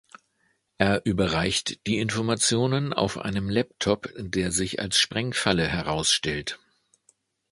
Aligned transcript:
Er 0.79 1.05
überreicht 1.05 1.85
die 1.85 1.99
Informationen 1.99 2.91
auf 2.91 3.19
einem 3.19 3.51
Laptop, 3.51 4.09
der 4.17 4.51
sich 4.51 4.79
als 4.81 4.97
Sprengfalle 4.97 5.67
herausstellt. 5.67 6.57